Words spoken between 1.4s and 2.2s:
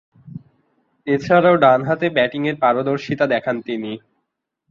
ডানহাতে